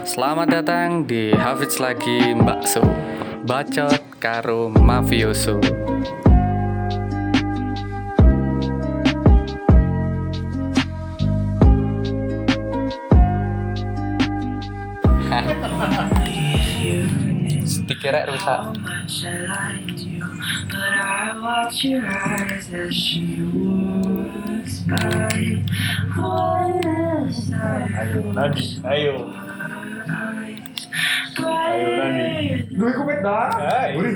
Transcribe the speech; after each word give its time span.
Selamat 0.00 0.48
datang 0.48 1.04
di 1.04 1.28
Hafiz 1.36 1.76
lagi 1.76 2.32
Mbak 2.32 2.60
Su. 2.64 2.80
Bacot 3.44 4.00
karo 4.16 4.72
Mafioso. 4.72 5.60
Dikira 17.84 18.24
rusak. 18.24 18.72
Much 18.80 19.24
I 28.84 29.04
liked 29.04 29.49
Nadi, 31.36 31.46
ayo. 31.46 31.70
Ayo 31.70 31.88
Nadi. 31.96 32.30
Gue 32.74 32.88
ikut 32.90 33.18
dah. 33.22 33.50
Hai. 33.54 33.94
Buri. 33.94 34.12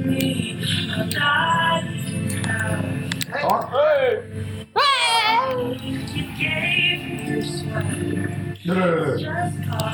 me, 0.05 0.61
but 0.89 1.17
I 1.17 1.19
Oh, 3.45 3.61
Hei. 3.71 4.11
you 6.15 6.25
gave 6.39 7.03
your 7.29 7.43
sweater 7.43 8.29
dulu, 8.65 8.65
dulu. 8.65 9.19
just 9.21 9.57
called 9.69 9.94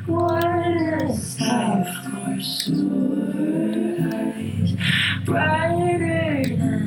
What 0.11 0.43
is 1.07 1.39
life 1.39 1.87
for 2.03 2.35
sore 2.43 3.95
eyes, 4.11 4.75
brighter 5.23 6.43
than 6.59 6.83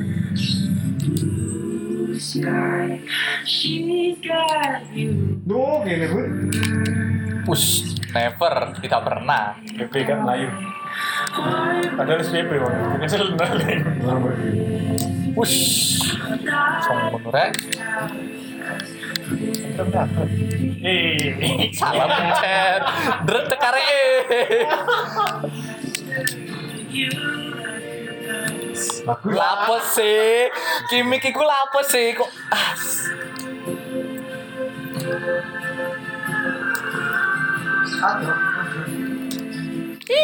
the 1.01 1.09
blue 1.09 2.19
sky? 2.21 3.01
She's 3.49 4.21
got 4.21 4.85
you. 4.93 5.41
Duh, 5.41 5.81
gini 5.89 6.05
gue. 6.05 6.25
Push 7.49 7.97
Never 8.13 8.77
Tidak 8.77 9.01
pernah 9.01 9.57
PP 9.57 9.93
kan 10.05 10.21
Melayu. 10.21 10.49
Padahal 11.97 12.21
SPP. 12.21 12.61
Kesel 13.01 13.33
balik. 13.33 13.81
Push 15.33 15.57
Song 16.85 16.99
ngono 17.09 17.29
rek 17.33 17.51
Salam 21.73 22.11
chat 22.37 22.81
Dret 23.25 23.45
tekare. 23.49 23.81
Lapo 29.25 29.77
sih 29.93 30.49
Kimik 30.89 31.25
iku 31.29 31.41
lapo 31.45 31.81
sih 31.85 32.13
Kok 32.17 32.29
ah, 32.53 32.73
Di 40.05 40.21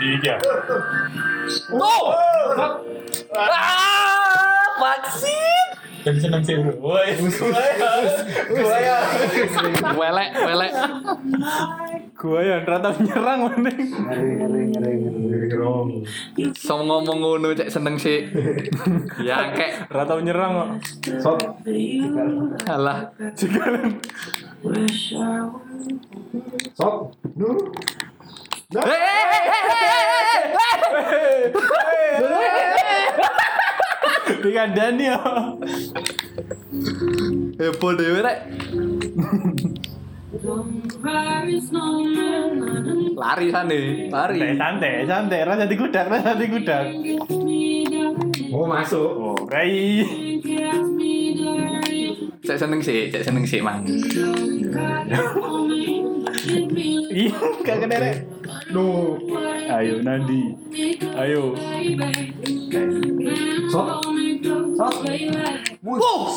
dia. 0.00 0.36
Tuh 1.68 2.04
Ah 3.36 4.66
Vaksin 4.80 5.66
Jadi 6.00 6.16
seneng 6.16 6.40
sih 6.40 6.56
bro. 6.56 6.72
Woi. 6.80 7.12
Gua 8.48 8.76
ya. 8.80 8.98
Welek 9.92 10.30
Welek 10.32 10.72
Gua 12.16 12.40
ya 12.40 12.56
rata 12.64 12.88
menyerang 12.96 13.38
mending. 13.44 13.92
Song 16.56 16.88
ngomong 16.88 17.20
ngono 17.20 17.52
cek 17.52 17.68
seneng 17.68 18.00
sih 18.00 18.24
Ya 19.20 19.52
kek 19.52 19.92
Rata 19.92 20.16
menyerang 20.16 20.50
kok. 20.56 20.68
Sot. 21.20 21.36
Alah 22.64 23.12
would. 24.64 24.88
Sot. 26.76 27.12
Dulu. 27.36 27.72
Dengan 28.70 28.86
Dani 34.70 35.10
ya. 35.10 35.18
Heboh 37.58 37.90
dewe 37.98 38.22
rek 38.22 38.46
Lari 43.18 43.50
sana 43.50 43.74
Lari 44.06 44.38
Santai, 44.38 44.54
santai, 44.54 45.02
santai. 45.02 45.42
Rasa 45.42 45.66
di 45.66 45.74
gudak, 45.74 46.06
rasa 46.06 46.38
di 46.38 46.46
gudak. 46.46 46.94
Oh, 48.54 48.70
masuk. 48.70 49.10
Oh, 49.18 49.34
Rai. 49.50 50.06
Cek 52.46 52.54
seneng 52.54 52.78
sih 52.78 53.10
Cek 53.10 53.26
seneng 53.26 53.42
sih 53.42 53.58
mang 53.58 53.82
Iya, 57.10 57.34
gak 57.64 57.76
kena 57.84 57.96
rek. 57.98 58.16
Duh. 58.70 59.18
Ayo 59.70 60.02
Nandi. 60.02 60.54
Ayo. 61.14 61.54
Sot. 63.70 64.02
Sot. 64.76 64.94
Wow 65.80 66.28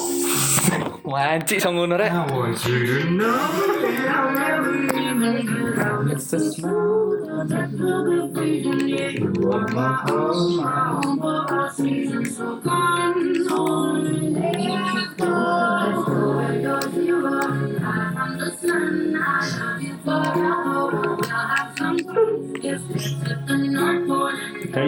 Wancik 1.03 1.59
song 1.59 1.75
ngono 1.75 1.99
rek 1.99 2.15
I 2.15 2.23
want 2.31 2.63
you 2.63 2.79
to 2.87 3.11
know 3.11 3.35
that 3.83 4.07
I'll 4.07 4.31
never 4.31 4.87
You 9.13 9.51
are 9.51 9.67
my 9.67 9.91
home. 10.07 10.63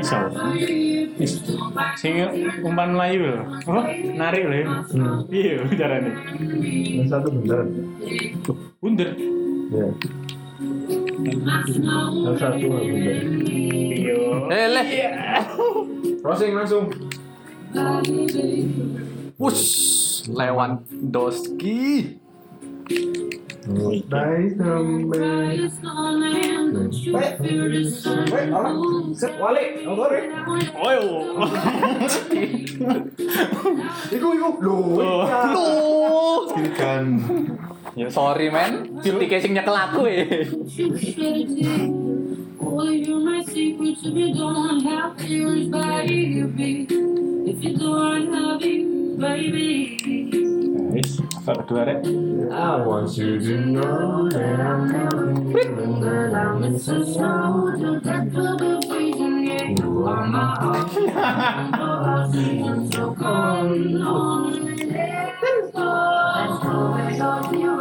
Iso. 0.06 0.18
Sing 1.98 2.14
umpan 2.62 2.94
Melayu 2.94 3.26
lho. 3.26 3.42
Apa? 3.66 3.82
Narik 4.14 4.44
lho. 4.46 4.56
ya. 4.62 4.68
Iya, 5.32 5.54
carane. 5.74 6.12
Yang 7.02 7.08
satu 7.10 7.28
bener. 7.34 7.60
Bunder. 8.78 9.10
Ya. 9.74 9.88
Yang 12.14 12.38
satu 12.38 12.66
bener. 12.70 13.18
Iya. 13.96 14.18
Eh 14.54 14.68
leh 14.70 14.90
Crossing 16.22 16.54
langsung. 16.54 16.86
Wush 19.36 20.24
Lewandowski 20.32 22.18
Dai 23.66 24.54
sampai. 24.54 25.58
Wait, 28.30 28.50
alah. 28.54 28.74
Set, 29.18 29.34
walik. 29.42 29.82
Nonton 29.82 30.14
ya. 30.14 30.22
Oyo. 30.78 31.06
Iku, 34.14 34.28
iku. 34.38 34.50
Loh. 34.62 35.26
Tuh 36.54 36.70
Kan. 36.78 37.06
Ya 37.96 38.12
sorry 38.12 38.52
men 38.52 39.00
Cuti 39.00 39.26
casing 39.32 39.56
nyekel 39.56 39.72
aku 39.72 40.04
All 42.60 42.82
of 42.84 42.92
you 42.92 43.24
my 43.24 43.40
secrets 43.48 44.04
if 44.04 44.12
you 44.12 44.36
don't 44.36 44.84
have 44.84 45.16
tears, 45.16 45.72
baby. 45.72 46.84
If 47.48 47.64
you 47.64 47.78
don't 47.78 48.28
have 48.36 48.60
it, 48.60 48.84
baby. 49.16 50.55
Wis, 50.96 51.20
satu 51.44 51.68
kedua 51.68 51.84
rek. 51.92 52.08
I 52.56 52.80
want 52.88 53.20
you 53.20 53.36
to 53.36 53.56
know 53.68 54.32
that 54.32 54.64
I'm 54.64 54.88
never 54.88 55.36
feeling 55.52 56.00
that 56.00 56.32
I'm 56.32 56.64
missing 56.64 57.04
So 57.04 57.76
to 57.76 58.00
for 58.32 58.56
the 58.56 58.80
freezing, 58.88 59.44
yeah. 59.44 59.76
You 59.76 60.08
are 60.08 60.24
my 60.24 60.56
heart. 60.56 60.96
You 62.32 62.88
so 62.96 63.12
cold, 63.12 64.00
on. 64.00 64.56
Let's 64.88 66.64
go. 67.60 67.75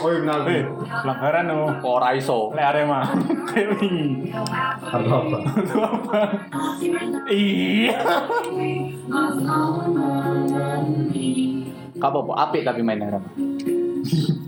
Oh, 0.00 0.08
iya 0.08 0.20
benar. 0.24 0.40
Eh, 0.48 0.64
pelanggaran 1.04 1.44
no. 1.44 1.60
Ora 1.84 2.16
iso. 2.16 2.48
Lek 2.56 2.64
Arema. 2.64 3.04
Kartu 4.80 5.10
apa? 5.12 5.38
Itu 5.60 5.76
apa? 5.76 6.18
Iya. 7.28 8.00
Apa 12.00 12.16
apa 12.16 12.32
apik 12.48 12.64
tapi 12.64 12.80
main 12.80 13.04
Arema. 13.04 13.28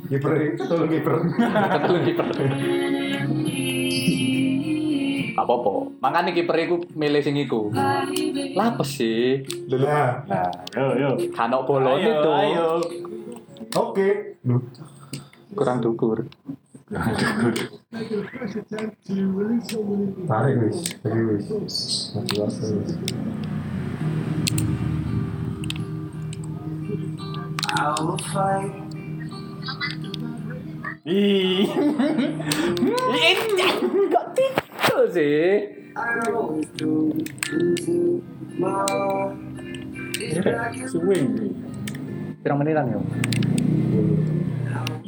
Kiper 0.08 0.32
betul 0.56 0.88
kiper. 0.88 1.14
Betul 1.20 1.96
kiper. 2.08 2.26
Apa 5.42 5.58
apa. 5.58 5.70
Makane 5.98 6.30
kiper 6.30 6.54
iku 6.62 6.76
milih 6.94 7.18
sing 7.18 7.34
iku. 7.34 7.74
Lah 7.74 8.06
apa 8.70 8.86
sih? 8.86 9.42
Lah. 9.66 10.22
Nah, 10.30 10.54
yo 10.70 10.86
yo. 10.94 11.10
Kanok 11.34 11.66
bolone 11.66 11.98
Ayo, 11.98 12.22
to. 12.22 12.30
ayo. 12.30 12.68
Oke. 13.74 14.38
Kurang 15.52 15.82
dukur. 15.82 16.30
Tarik 20.28 20.54
wis. 20.62 20.78
Tarik 21.02 21.24
wis. 21.26 21.76
Motivasi 22.14 22.66
wis. 22.78 22.90
I 27.72 27.88
will 27.98 28.20
fight. 28.30 28.70
Ih. 31.02 31.66
Kok 34.12 34.26
tidur 34.92 35.08
sih? 35.08 35.72
Swing. 40.92 41.28
Pirang 42.44 42.60
menitan 42.60 42.92
yo? 42.92 43.00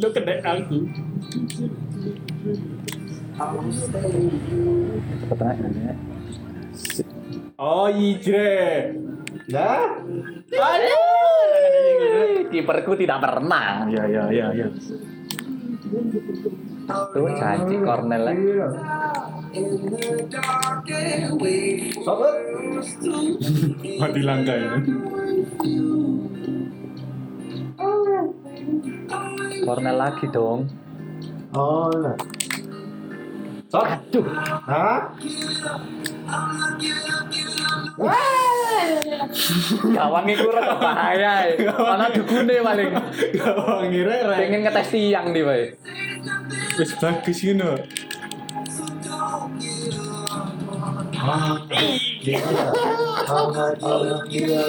Lo 0.00 0.08
kedek 0.08 0.40
aku. 0.40 0.88
Cepet 5.20 5.40
aja 5.44 5.68
ya. 5.68 5.94
Oh, 7.60 7.92
ijre. 7.92 8.96
Dah. 9.44 10.00
Aduh, 10.48 12.48
kiperku 12.48 12.96
tidak 12.96 13.20
pernah. 13.20 13.84
Ya 13.92 14.08
ya 14.08 14.32
ya 14.32 14.48
ya. 14.56 14.68
Tuh 16.84 17.28
janji 17.34 17.76
Cornel 17.80 18.22
ya. 18.24 18.32
Iya. 18.34 18.68
Sobat. 22.02 22.34
Mati 24.00 24.20
langka 24.20 24.54
ya. 24.54 24.72
Cornel 29.64 29.96
lagi 29.96 30.26
dong. 30.28 30.68
Oh, 31.54 31.88
nah. 31.94 32.16
Sok. 33.70 33.86
Aduh, 33.86 34.26
Hah? 34.66 35.00
gawang 39.94 40.26
iku 40.26 40.50
rada 40.50 40.74
bahaya. 40.76 41.46
eh. 41.46 41.54
Mana 41.70 42.10
dugune 42.10 42.58
paling. 42.58 42.90
Ngira 43.86 44.14
rek. 44.34 44.38
Pengen 44.46 44.60
ngetes 44.66 44.88
tiang 44.90 45.30
nih, 45.30 45.42
Pak. 45.46 45.62
Wis 46.74 46.90
bagus 46.98 47.38
iya 47.46 47.54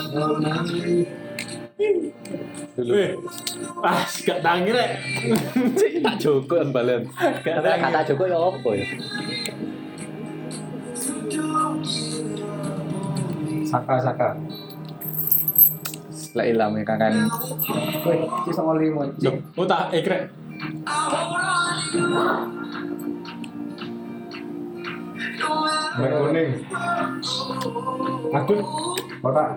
hangat. 0.06 0.66
Weh. 2.78 3.12
Ah, 3.82 4.02
gak 4.06 4.40
tangi 4.46 4.70
rek. 4.72 4.92
Cik 5.76 5.94
tak 6.06 6.16
Joko 6.22 6.54
yang 6.62 6.72
balen. 6.72 7.02
Gak 7.44 7.58
Tapi 7.60 7.78
kata 7.82 8.00
Joko 8.08 8.24
ya 8.30 8.38
apa 8.38 8.70
ya? 8.78 8.86
Saka 13.66 13.96
saka. 14.00 14.30
Lah 16.36 16.46
ilang 16.46 16.78
ya 16.78 16.84
kan. 16.86 17.14
Wih, 18.06 18.54
ngoli 18.62 18.88
oh 19.58 19.66
tak 19.66 19.90
eh 19.96 20.04
Merah 25.96 26.20
kuning. 26.20 26.50
Aduh, 28.36 28.62
Kotak. 29.24 29.50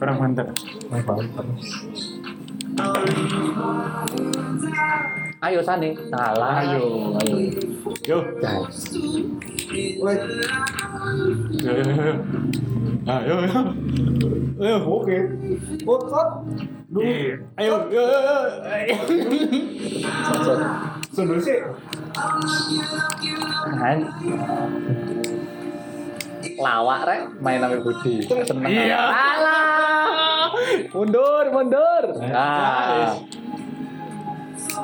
kurang 0.00 0.16
mantap. 0.18 0.48
Merah 0.88 1.04
banget. 1.04 1.28
Ayo 5.42 5.58
Sani, 5.58 5.90
salah. 6.06 6.62
Ayo, 6.62 7.18
ayo. 7.18 7.34
Yo, 8.06 8.18
Guys. 8.38 8.94
Ayo, 13.02 13.34
yo. 13.42 13.62
Ayo. 14.62 14.76
oke. 14.86 15.18
Sok. 15.82 16.28
Lu 16.94 16.98
Eh, 17.02 17.34
Ayo, 17.58 17.90
yo, 17.90 18.02
yo, 18.06 18.18
yo. 18.22 18.94
sot 20.30 20.62
sundul 21.10 21.42
sih. 21.42 21.58
kan. 23.74 23.98
Lawak 26.62 27.00
rek 27.02 27.20
main 27.42 27.58
sama 27.58 27.82
Budi. 27.82 28.22
Seneng. 28.22 28.70
Iya. 28.70 29.10
Alah. 29.10 30.54
Mundur, 30.94 31.44
mundur. 31.50 32.04
Ah. 32.30 33.18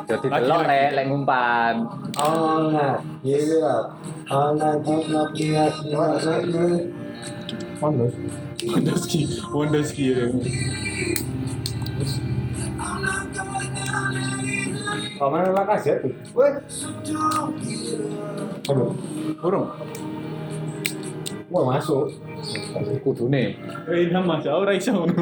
Jadi 0.09 0.25
Lagi, 0.33 0.41
delok 0.41 0.61
lagi. 0.65 0.71
rek 0.73 0.91
lek 0.97 1.05
ngumpan. 1.13 1.75
Oh, 2.17 2.73
nah. 2.73 2.97
Iya. 3.21 3.75
Hangat 4.25 4.81
hangat 4.81 5.31
iya 5.37 5.65
hangat. 5.69 6.41
Panas. 7.77 8.13
Wondoski, 8.65 9.21
Wondoski. 9.53 10.07
Kamu 15.19 15.37
lah 15.53 15.65
kasih 15.77 16.01
tuh. 16.01 16.13
Wih. 16.33 16.53
Aduh. 18.65 18.93
Burung. 19.45 19.67
Wah, 21.53 21.63
masuk. 21.69 22.17
Kudune. 23.05 23.61
Eh, 23.93 24.09
nama 24.09 24.41
siapa 24.41 24.57
ora 24.57 24.73
iso 24.73 24.97
ngono. 24.97 25.21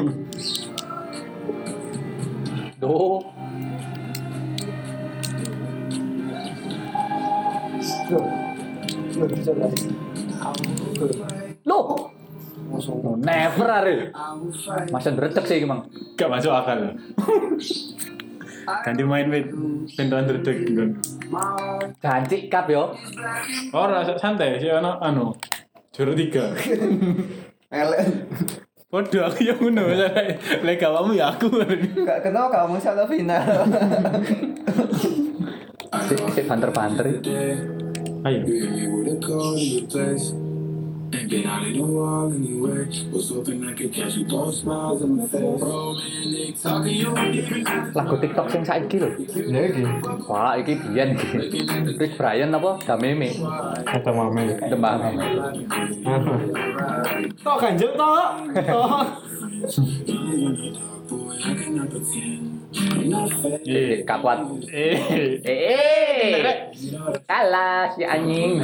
Duh. 2.79 3.36
Loh. 11.67 12.11
Never 13.19 13.67
are. 13.67 13.95
Masa 14.91 15.11
ndredeg 15.11 15.43
sih 15.47 15.59
iki, 15.59 15.67
Mang. 15.67 15.87
Gak 16.15 16.31
masuk 16.31 16.51
akal. 16.51 16.95
Ganti 18.83 19.03
main 19.07 19.31
with 19.31 19.47
bentuan 19.95 20.27
dredeg 20.27 20.67
gitu. 20.67 20.91
Ganti 22.03 22.51
cup 22.51 22.67
yo. 22.67 22.91
Ora 23.71 24.03
santai 24.19 24.59
sih 24.59 24.71
ono 24.71 24.99
anu. 24.99 25.31
Juru 25.95 26.11
tiga. 26.15 26.51
Elek. 27.71 28.03
Waduh 28.91 29.27
aku 29.27 29.47
yang 29.47 29.59
ngono. 29.59 29.83
Lek 30.63 30.79
kamu 30.79 31.15
ya 31.15 31.31
aku. 31.31 31.47
Gak 32.03 32.19
kenal 32.23 32.51
kamu 32.51 32.75
salah 32.79 33.07
final. 33.07 33.67
Si, 36.07 36.15
si 36.15 36.41
banter-banter. 36.43 37.07
Ayo. 38.27 38.43
Baby, 38.43 38.91
would 38.91 39.07
it 39.07 39.23
go 39.23 39.55
to 39.55 39.63
your 39.63 39.87
place? 39.87 40.35
Ain't 41.15 41.31
been 41.31 41.47
out 41.47 41.63
in 41.63 41.79
a 41.79 41.87
while 41.87 42.27
anyway. 42.27 42.83
Was 43.07 43.31
hoping 43.31 43.63
I 43.63 43.71
could 43.71 43.93
catch 43.95 44.19
you 44.19 44.27
throwing 44.27 44.51
smiles 44.51 44.99
on 44.99 45.15
my 45.15 45.27
face. 45.31 45.39
Romantic 45.39 46.59
talking, 46.59 46.95
you 46.99 47.07
Lagu 47.95 48.19
TikTok 48.19 48.51
sing 48.51 48.67
saiki 48.67 48.99
lho. 48.99 49.15
Ya 49.31 49.63
iki. 49.71 49.87
Wah, 50.27 50.59
iki 50.59 50.75
biyen 50.75 51.15
iki. 51.15 51.63
Rick 51.95 52.19
Brian 52.19 52.51
apa? 52.51 52.83
Dameme. 52.83 53.31
Kata 53.87 54.11
mame. 54.11 54.59
Tembang. 54.59 54.99
Tok 57.39 57.57
kanjeng 57.63 57.95
tok. 57.95 58.27
Tok. 58.67 59.07
Eh, 63.67 64.03
kakuat. 64.03 64.43
Eh. 64.69 64.97
Eh, 65.45 65.59
eh. 65.71 66.51
Kalah 67.23 67.87
si 67.95 68.03
anjing. 68.03 68.59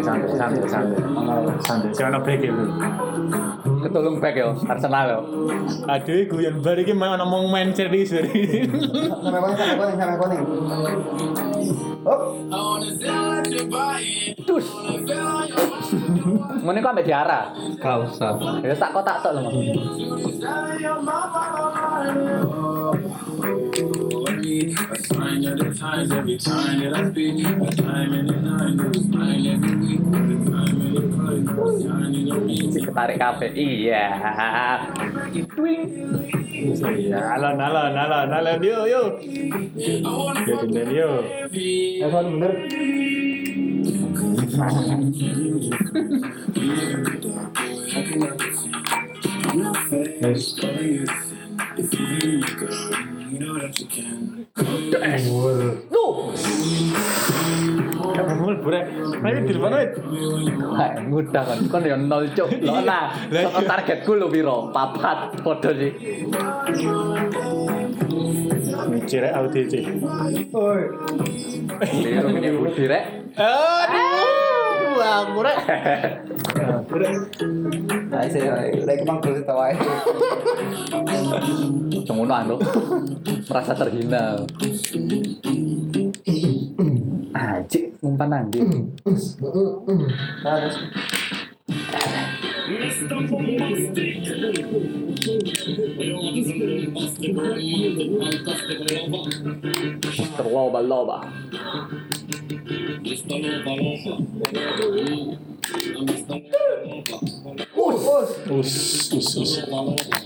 Santai, 0.00 0.02
santai, 0.02 0.32
santai, 0.34 0.64
santai. 0.66 0.98
Santai, 1.60 1.90
si 1.94 2.02
ono 2.02 2.18
back 2.24 2.40
itu. 2.40 2.64
Ketulung 3.80 4.16
back 4.20 4.34
yo, 4.36 4.48
Arsenal 4.66 5.06
yo. 5.08 5.20
Aduh, 5.88 6.24
guyon 6.28 6.60
bar 6.64 6.78
iki 6.80 6.92
mau 6.96 7.14
ngomong 7.16 7.52
main 7.52 7.70
serius 7.76 8.12
dari. 8.16 8.64
Sampai 9.24 10.16
kuning, 10.18 10.42
Dus. 14.48 14.66
Ngono 16.64 16.78
kok 16.80 16.92
ambek 16.96 17.06
diarah. 17.08 17.52
kau 17.76 18.08
usah. 18.08 18.40
Ya 18.64 18.72
tak 18.72 18.96
kok 18.96 19.04
tak 19.04 19.20
tok 19.20 19.36
lho. 19.36 19.50
A 25.30 25.32
sign 25.32 25.46
of 25.46 25.58
the 25.58 25.70
times 25.78 26.10
every 26.10 26.38
time 26.38 26.80
that 26.80 26.92
I 26.92 27.06
speak. 27.10 27.46
A 27.46 27.70
time 27.70 28.14
in 28.14 28.26
the 28.26 28.34
night, 28.34 28.82
a 28.82 28.98
sign 28.98 29.46
every 29.46 29.76
week. 29.78 30.00
A 30.00 30.10
time 30.10 30.82
in 30.82 30.90
the 30.90 31.02
night, 31.06 31.46
a 31.46 31.70
sign 31.78 32.14
in 32.18 32.26
the 32.26 32.34
week. 32.34 32.74
Ketarik. 32.82 33.22
Iya. 33.54 34.10
Ya, 36.98 37.20
alon, 37.38 37.62
alon, 37.62 37.94
alon, 37.94 38.26
alon, 38.34 38.58
yo, 38.58 38.90
yo. 38.90 39.22
Yo, 39.78 40.02
yo, 40.66 40.82
yo. 40.90 41.22
Evan 42.02 42.26
bener. 42.34 42.66
Yes. 50.26 50.58
Tuh. 55.88 56.12
Kamu 58.10 58.32
mau 58.36 58.52
burek. 58.60 58.84
Ayo 59.24 59.38
di. 59.48 59.56
Hai, 60.76 61.00
mudah 61.08 61.42
kan. 61.48 61.58
Kon 61.72 61.88
yo 61.88 61.96
nol 61.96 62.28
cuk. 62.36 62.52
Lho 62.68 62.84
nah, 62.84 63.16
saka 63.32 63.60
iya. 63.64 63.68
targetku 63.68 64.12
lho 64.20 64.28
piro? 64.28 64.68
Papat 64.76 65.40
padha 65.40 65.72
sih. 65.72 65.92
Mikir 68.92 69.24
AUTC. 69.32 69.74
Oi. 70.52 70.82
Piro 71.80 72.28
ini 72.36 72.48
budi 72.52 72.84
rek? 72.92 73.04
Aduh, 73.40 75.00
aku 75.00 75.40
rek. 75.40 75.56
Nah, 78.10 78.26
saya 78.26 78.66
lagi 78.82 79.06
mang 79.06 79.22
terus 79.22 79.46
tawa 79.46 79.70
itu. 79.70 79.86
Anu. 82.10 82.56
Merasa 83.46 83.72
terhina. 83.74 84.34
Anjir, 87.30 87.94
umpan 88.02 88.28
nanti. 88.34 88.58
Harus. 90.42 90.74
Terloba-loba. 100.34 101.18
Us, 103.10 103.22
us. 108.10 108.30
Us, 108.50 108.72
us, 109.14 109.28
us. 109.38 109.52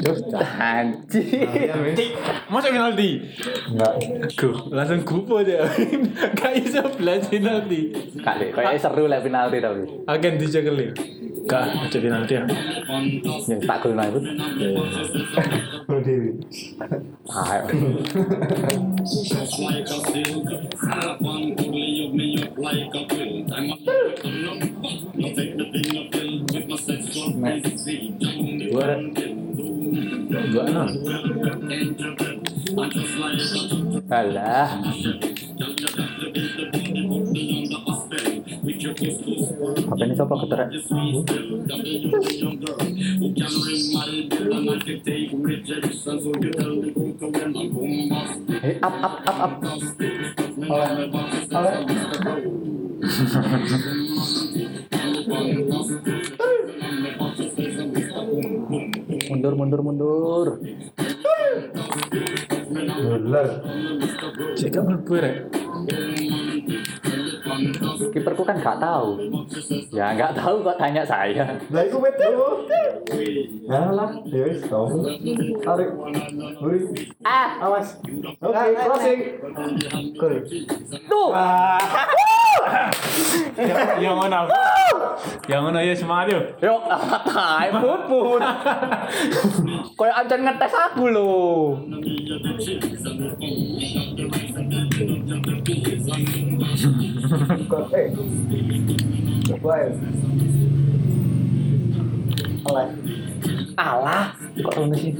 Yo, 0.00 0.12
Anjir. 0.40 2.16
Masa 2.48 2.68
penalti? 2.72 3.20
Enggak. 3.68 3.92
Go, 4.36 4.48
langsung 4.72 5.02
kupo 5.04 5.44
aja. 5.44 5.68
Gak 6.38 6.52
bisa 6.60 6.80
belas 6.96 7.28
penalti. 7.28 7.92
Kak 8.20 8.40
deh, 8.40 8.48
kayaknya 8.52 8.80
seru 8.80 9.04
lah 9.06 9.20
penalti 9.20 9.58
tapi. 9.60 9.82
Agen 10.08 10.34
dicekelin. 10.40 10.92
Gak, 11.44 11.64
aja 11.76 11.98
penalti 12.00 12.32
ya. 12.40 12.44
Yang 13.48 13.60
tak 13.68 13.78
gol 13.84 14.00
itu. 14.00 14.20
Berdiri. 15.84 16.32
Ayo. 17.34 17.64
Dua, 26.74 26.90
dua 30.50 30.62
enam. 30.66 30.88
Alah. 34.10 34.82
Apa 39.84 40.00
ini 40.02 40.14
siapa 40.18 40.34
keterek? 40.34 40.68
Eh, 48.64 48.80
up, 48.82 48.96
up, 48.98 49.14
up, 49.22 49.38
up. 49.38 49.52
Oleh. 50.66 50.90
Oleh. 51.54 51.74
Mundur, 59.44 59.56
mundur, 59.60 59.80
mundur. 59.84 60.48
Bener. 62.96 63.48
Cek 64.56 64.76
mlebu 64.80 65.14
rek. 65.20 65.63
Kiperku 68.12 68.42
kan 68.42 68.56
nggak 68.58 68.78
tahu. 68.78 69.08
Ya 69.94 70.14
nggak 70.14 70.32
tahu 70.38 70.62
kok 70.62 70.76
tanya 70.78 71.02
saya. 71.06 71.56
Lah 71.70 71.82
iku 71.86 71.98
betul. 72.02 72.66
Ya 73.64 73.90
lah, 73.90 74.10
ya 74.28 74.42
wis 74.48 74.60
tau. 74.66 74.86
Tarik. 75.62 75.88
Buri. 76.60 76.78
Ah, 77.24 77.56
Awas. 77.64 77.96
Oke, 78.42 78.64
closing. 78.76 79.20
Cool. 80.18 80.34
tuh. 81.08 81.28
Yang 84.00 84.16
mana? 84.18 84.38
Yang 85.46 85.60
mana 85.62 85.78
ya 85.84 85.94
semangat 85.94 86.26
yuk. 86.32 86.44
Yo, 86.60 86.74
tai 87.28 87.68
puput. 87.70 88.42
Kayak 89.98 90.16
ancen 90.24 90.40
ngetes 90.42 90.74
aku 90.74 91.04
loh. 91.12 91.78
Ya. 97.34 97.42
Oleh. 102.64 102.88
Alah, 103.74 104.38
kok 104.54 104.74
ngono 104.78 104.94
sih? 104.94 105.12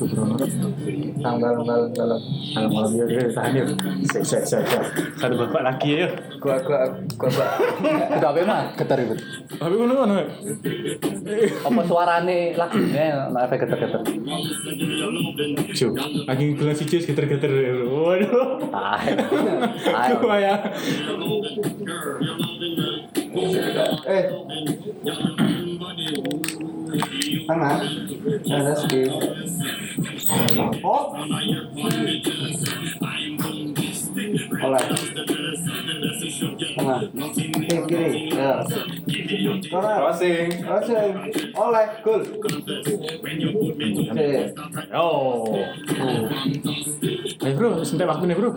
Tanggal 0.00 1.52
tanggal 1.60 1.80
tanggal. 1.92 2.18
Malam 2.56 2.70
malam 2.72 2.90
tahan 3.36 3.52
yuk. 3.52 3.66
Sek, 4.08 4.24
sek, 4.24 4.42
sek. 4.48 4.64
Satu 5.20 5.34
bapak 5.36 5.60
lagi 5.60 6.00
ya. 6.00 6.08
Gua 6.40 6.56
gua 6.64 6.88
gua 7.20 7.28
gua. 7.28 7.46
Apa 8.16 8.40
mah? 8.48 8.72
Getar 8.80 8.98
itu. 9.04 9.14
Tapi 9.60 9.74
ngono 9.76 9.92
ngono. 9.92 10.14
Apa 11.68 11.80
suarane 11.84 12.56
lagunya 12.56 13.28
nah 13.28 13.44
efek 13.44 13.68
getar-getar. 13.68 14.00
Cuk, 15.70 15.92
lagi 16.24 16.44
gelas 16.56 16.76
si 16.80 16.84
Jus 16.88 17.04
geter-geter. 17.04 17.52
Waduh. 17.84 18.72
Tai. 18.72 19.04
Tai. 19.84 20.08
Cuma 20.16 20.36
ya. 20.40 20.56
Eh. 24.08 24.24
Tengah. 27.50 27.82
Ada 28.46 28.74
skip. 28.78 29.10
Oh. 30.86 31.10
Oleh. 34.62 35.39
Tengah. 36.40 37.00
Kiri 37.36 37.78
kiri. 37.84 38.32
Ya. 38.32 38.64
Crossing. 39.68 40.48
Crossing. 40.64 41.12
Oleh. 41.52 41.86
Cool. 42.00 42.22
Oke. 44.08 44.28
Oh. 44.96 45.60
Ayo 47.40 47.52
bro, 47.56 47.84
sentai 47.84 48.08
waktu 48.08 48.24
nih 48.28 48.36
bro. 48.36 48.50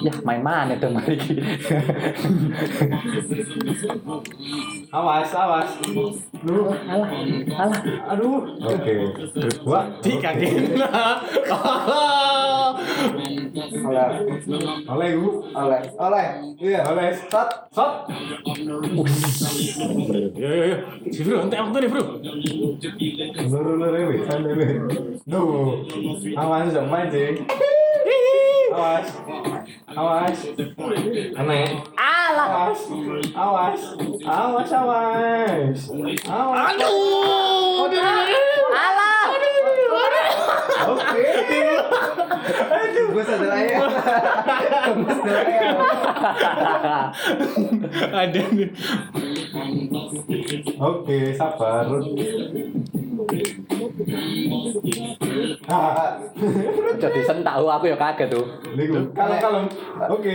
Ya 0.00 0.14
main 0.22 0.42
mana 0.46 0.78
tuh 0.78 0.90
mari. 0.94 1.18
Awas, 4.94 5.30
awas. 5.34 5.70
Lu. 6.46 6.70
Alah, 6.70 7.10
alah. 7.58 7.80
Aduh. 8.14 8.46
Oke. 8.62 8.94
Dua. 9.66 9.90
Tiga 10.02 10.30
kena. 10.38 10.90
Oleh. 13.80 14.08
Oleh, 14.88 15.08
Bu. 15.16 15.28
Oleh. 15.54 15.82
Oleh. 15.96 16.26
Iya, 16.60 16.80
oleh. 16.88 17.08
Shot. 17.30 17.48
Shot. 17.72 17.92
Yo 20.36 20.48
yo 20.50 20.64
yo. 20.72 20.76
Si 21.10 21.20
bro, 21.24 21.42
sentai 21.44 21.60
waktu 21.60 21.78
nih 21.80 21.88
bro. 21.88 22.02
Luru 23.50 23.72
luru 23.80 23.98
ini, 23.98 24.18
santai 24.28 24.52
ini. 24.54 24.66
Nuh, 25.26 25.84
awas 26.36 26.72
dong 26.72 26.88
mancing. 26.90 27.44
Awas, 28.70 29.06
awas. 29.90 30.38
Aneh. 31.34 31.66
Alah. 31.98 32.70
Awas, 32.70 32.80
awas, 33.34 33.82
awas, 34.22 34.70
awas. 34.70 35.80
Awas. 36.30 36.70
Aduh. 36.70 37.90
Alah. 38.70 39.24
Oke. 40.90 41.22
Tembus 42.90 43.28
adalah 43.28 43.60
ya. 43.60 43.78
Tembus 44.86 45.18
adalah 45.20 45.44
ya. 45.44 45.68
Ada 48.10 48.40
nih. 48.54 48.68
Oke, 50.80 51.18
sabar. 51.36 51.84
Ah, 55.70 56.16
Jadi 56.98 57.20
sen 57.22 57.44
tahu 57.44 57.64
aku 57.68 57.84
ya 57.86 57.96
kaget 57.96 58.28
tuh. 58.32 58.44
Kalau 59.12 59.36
kalau. 59.38 59.60
Oke. 60.10 60.34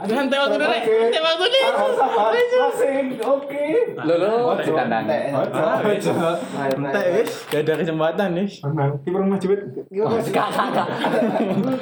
Santai 0.00 0.38
waktu 0.40 0.56
dulu, 0.58 0.66
Oke. 0.66 0.96
santai 1.06 1.20
waktu 1.22 1.44
dulu. 1.44 1.60
Sabar, 1.60 1.90
sabar. 1.94 2.30
Masing. 2.34 3.06
Oke. 3.20 3.64
Lo 4.00 4.14
lo 4.16 4.32
ditandang. 4.58 5.04
Ojo. 5.06 5.60
Entek 6.80 7.06
wis, 7.14 7.30
gak 7.48 7.60
ada 7.62 7.72
kesempatan 7.78 8.28
wis. 8.40 8.52
Tenang, 8.64 8.90
kiper 9.04 9.20
rumah 9.20 9.38
jebet. 9.38 9.60
Oh, 10.00 10.18
Kakak 10.18 10.86
dulu. 11.20 11.76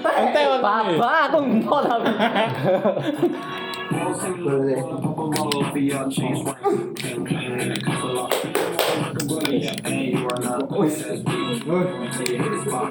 Papa 0.62 1.30
aku 1.30 1.38
mau 1.64 1.80
tapi. 1.80 2.12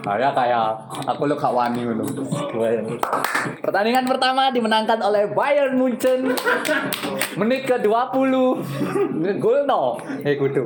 Kayak 0.02 0.34
kayak 0.34 0.68
aku 1.06 1.22
lo 1.30 1.36
gak 1.38 1.54
wani. 1.54 1.86
Pertandingan 3.62 4.06
pertama 4.10 4.50
dimenangkan 4.50 4.98
oleh 5.06 5.30
Bayern 5.32 5.78
Munchen. 5.78 6.34
Menit 7.38 7.70
ke-20. 7.70 8.34
Gol 9.38 9.60
no. 9.70 10.02
Eh 10.26 10.34
kudu. 10.34 10.66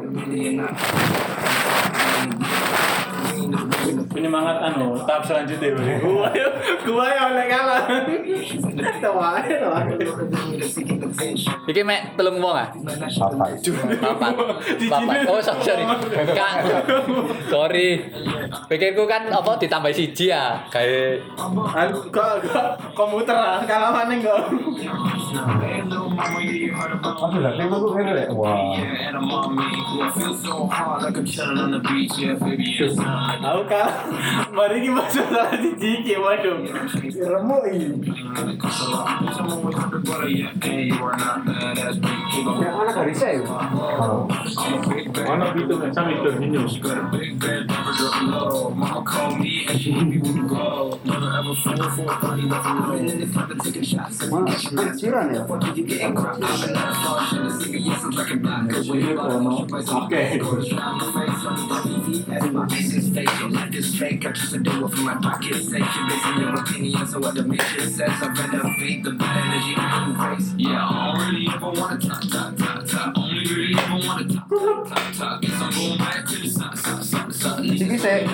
Penyemangat 4.12 4.58
anu, 4.60 5.00
tahap 5.08 5.24
selanjutnya. 5.24 5.72
Gua 6.03 6.27
gua 6.84 7.06
yang 7.08 7.32
oleh 7.32 7.46
kalah. 7.48 7.82
Tawa 9.03 9.39
tawa. 9.39 9.80
Iki 11.68 11.82
mek 11.88 12.20
telung 12.20 12.44
wong 12.44 12.56
ah. 12.56 12.68
Bapak. 12.75 14.32
Bapak. 14.91 15.15
Oh, 15.32 15.39
sorry. 15.39 15.84
Kak. 16.36 16.56
Sorry. 17.48 17.88
Pikirku 18.68 19.08
kan 19.08 19.32
apa 19.32 19.56
ditambah 19.56 19.91
siji 19.96 20.34
ya. 20.34 20.60
Kayak 20.68 21.24
Anu 21.72 22.03
kok 22.12 22.44
kok 22.44 22.68
komputer 22.91 23.36
lah 23.36 23.63
kalahannya 23.63 24.20
enggak. 24.20 24.41
Aduh, 25.82 26.12
lah. 27.39 27.53
Wah. 28.36 28.75
Aku 33.41 33.63
kalah. 33.68 34.00
Mari 34.51 34.84
kita 34.84 34.93
masuk 34.93 35.25
salah 35.31 35.55
si 35.55 35.70
Ciki, 35.79 36.15
waduh. 36.20 36.58
Remuk 37.01 37.63
ini. 37.72 37.98
Yang 42.62 42.74
mana 42.75 42.91
gak 42.93 43.08
bisa 43.10 43.25
ya? 43.31 43.41
Mana 45.27 45.46
itu 45.55 45.74
nggak 45.74 45.91
sama 45.93 46.10
itu 46.12 46.29
minum. 46.39 46.65
Kecilan 54.72 55.27
ya? 55.36 55.41
Oke. 59.91 60.24
straight. 63.92 64.22
Got 64.22 64.36
just 64.36 64.54
a 64.54 64.60
deal 64.60 64.88
from 64.88 65.04
my 65.04 65.16
pocket 65.16 65.56
safe. 65.56 65.72
You're 65.72 66.08
basing 66.08 66.40
your 66.40 66.56
opinion, 66.60 67.08
so 67.08 67.20
what 67.20 67.36
the 67.36 67.44
mission 67.44 67.90
says. 67.90 68.10
I 68.10 68.27
renovate 68.27 69.04
the 69.04 69.12
bad 69.12 69.38
energy 69.38 69.74
and 69.77 70.14
new 70.14 70.24
race. 70.24 70.54
Yeah, 70.58 70.88
I 70.88 71.10
already 71.10 71.48
ever 71.54 71.70
wanna 71.70 72.00
talk, 72.00 72.22
talk, 72.30 72.56
talk, 72.58 72.88
talk. 72.88 73.18
Only 73.18 73.44
really 73.46 73.75
ever 73.77 74.08
wanna 74.08 74.27
talk, 74.27 74.50
talk, 74.50 74.88
talk, 74.88 75.14
talk. 75.14 75.42
Guess 75.42 75.62
I'm 75.62 75.72
going 75.72 75.98
back 75.98 76.25
to 76.25 76.36
the 76.36 76.50
sun, 76.50 76.77
sun, 76.77 77.04
sun, 77.04 77.32
sun. 77.32 77.64
Did 77.64 77.80
you 77.80 77.98
say? 77.98 78.27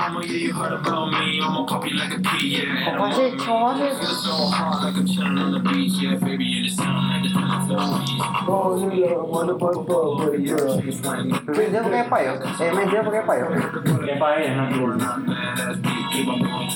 I'ma 0.00 0.20
yeah, 0.20 0.32
you 0.32 0.52
heard 0.52 0.72
about 0.72 1.10
me. 1.10 1.40
I'ma 1.42 1.66
pop 1.66 1.84
you 1.84 1.96
like 1.96 2.16
a 2.16 2.20
pea, 2.20 2.62
yeah. 2.62 2.88
And 2.90 3.00
was 3.00 3.18
it 3.18 3.38
charges? 3.40 3.98
Feel 3.98 4.14
so 4.14 4.30
hot 4.46 4.82
like 4.84 4.94
I'm 4.94 5.06
chilling 5.06 5.38
on 5.38 5.50
the 5.52 5.58
beach, 5.58 5.94
yeah. 6.00 6.14
Baby, 6.14 6.58
in 6.58 6.62
the 6.62 6.68
sun, 6.70 6.86
and 6.86 7.24
the 7.24 7.28
time 7.30 7.50
I 7.50 7.66
feel 7.66 7.80
easy. 8.02 8.18
Oh, 8.46 8.78
yeah, 8.94 9.18
motherfucker, 9.26 9.82
but 9.86 10.38
yeah. 10.38 10.78
Prendeu 11.52 11.82
porque 11.82 11.96
é 11.96 12.04
pai, 12.04 12.28
ó. 12.28 12.34
É, 12.62 12.70
prendeu 12.70 13.02
porque 13.02 13.18
é 13.18 13.22
pai, 13.22 13.42
ó. 13.42 13.46
É 14.06 14.16
pai, 14.16 14.46
é, 14.46 14.54
na 14.54 14.70
dor. 14.70 14.96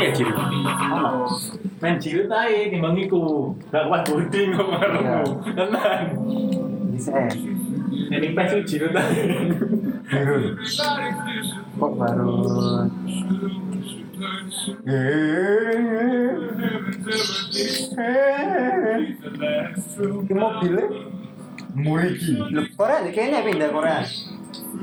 Eh, 0.00 1.28
main 1.84 1.96
aja 2.00 2.72
timbang 2.72 2.96
iku. 2.96 3.52
Gak 3.68 3.84
kuat 3.92 4.02
body 4.08 4.40
kok 4.56 4.66
marahmu. 4.72 5.24
Tenang. 5.52 6.04
Bisa 6.96 7.12
eh. 7.12 7.32
Ini 7.92 8.32
pes 8.32 8.56
itu 8.56 8.80
cilik 8.80 8.96
aja. 8.96 9.22
Kok 11.76 11.92
baru? 12.00 12.32
Ke 20.24 20.34
mobilnya? 20.34 20.86
Muriki. 21.72 22.36
Korea 22.76 22.98
nih 23.00 23.12
kayaknya 23.16 23.40
pindah 23.44 23.68
Korea. 23.72 24.00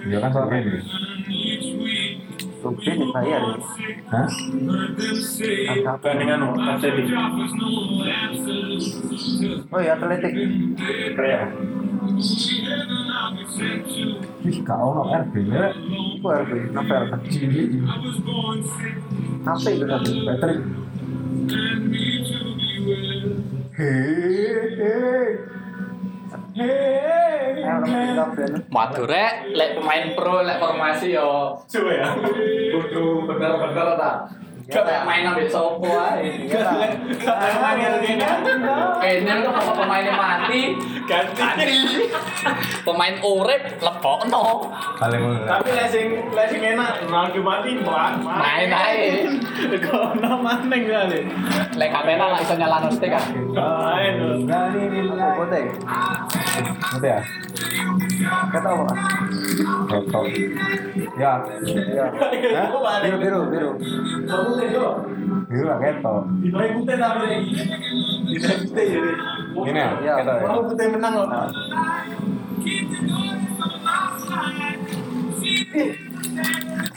Ya 0.09 0.17
kan 0.21 0.29
soal 0.33 0.49
ini. 0.57 0.81
Rupiah 2.59 2.95
dibayar 2.97 3.39
ya. 3.39 3.55
Hah? 4.11 4.27
Banding 6.03 6.29
anu, 6.33 6.47
atletik. 6.59 7.07
Oh 9.71 9.79
iya 9.79 9.95
atletik. 9.95 10.33
Korea. 11.15 11.41
Ih, 14.43 14.57
gak 14.65 14.79
ono 14.79 15.01
RB 15.07 15.33
nya. 15.47 15.71
Itu 15.71 16.27
RB, 16.27 16.51
novel. 16.75 17.03
Cilik. 17.31 17.69
Apa 19.45 19.67
itu 19.71 19.85
tadi? 19.87 20.11
Patrick. 20.27 20.59
Eh, 23.79 24.18
novel. 28.15 28.51
Madure 28.69 29.25
lek 29.53 29.69
pemain 29.77 30.03
pro 30.15 30.41
lek 30.43 30.57
formasi 30.59 31.15
yo 31.15 31.55
Coba 31.65 31.91
ya. 31.93 32.07
kudu 32.73 33.03
bener-bener 33.27 33.87
ta. 33.97 34.11
Gak 34.69 34.85
kayak 34.85 35.01
main 35.01 35.25
ambil 35.25 35.49
sopo 35.49 35.89
ae. 35.97 36.45
Emang 36.45 37.77
ya 37.81 37.97
gini. 38.05 38.21
Kayaknya 39.01 39.41
tuh 39.41 39.49
kalau 39.49 39.73
pemainnya 39.73 40.13
mati, 40.13 40.77
Ganti. 41.09 41.73
pemain 42.85 43.17
urip. 43.25 43.81
Paling 43.81 45.19
ngono. 45.25 45.41
Tapi 45.49 45.69
lesing 45.73 46.07
lesing 46.37 46.61
enak, 46.61 47.01
lagi 47.09 47.41
mati 47.41 47.81
buat 47.81 48.21
Main 48.21 48.69
ae. 48.69 49.25
Kok 49.81 50.21
nama 50.21 50.61
neng 50.61 50.85
kali. 50.85 51.19
Lek 51.73 51.89
kamera 51.89 52.37
lah 52.37 52.39
iso 52.45 52.53
nyalano 52.53 52.93
stick 52.93 53.09
kan. 53.09 53.25
Main. 53.57 54.45
Putih. 55.33 55.65
Nanti 56.77 57.07
ya. 57.09 57.19
Kata 58.49 58.69
apa? 58.73 58.85
Ketok. 59.89 60.23
Ya. 61.17 61.31
Ya. 61.93 62.05
Biru 63.05 63.17
biru 63.21 63.41
biru. 63.49 63.71
Biru 65.49 65.65
lah 65.65 65.77
ketok. 65.81 66.19
Dibaik 66.41 66.71
putih 66.77 66.95
tapi 66.97 67.27
Dibaik 68.29 68.57
putih 68.69 68.85
jadi. 68.85 69.11
Gini 69.49 69.79
ya. 69.79 69.89
Ya. 70.01 70.13
Ya. 70.21 70.33
Kamu 70.45 70.61
putih 70.69 70.87
menang 70.93 71.13
loh. 71.17 71.27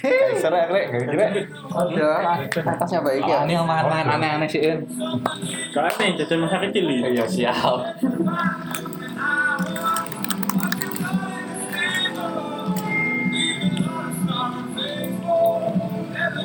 Kaiser 0.03 0.51
ya, 0.51 0.65
Rek. 0.67 0.85
Gini. 0.91 1.27
Ada. 1.73 2.09
Atasnya 2.75 3.01
baik 3.07 3.23
ya. 3.23 3.47
Ini 3.47 3.55
omongan 3.63 4.19
aneh-aneh 4.19 4.49
sih. 4.51 4.61
In. 4.61 4.83
Kau 5.73 5.81
nih 5.87 6.19
jajan 6.21 6.45
masa 6.45 6.59
kecil 6.61 6.85
nih. 6.91 7.17
Iya 7.17 7.25
siap. 7.25 7.97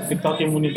Kita 0.07 0.29
tim 0.39 0.55
muni. 0.55 0.71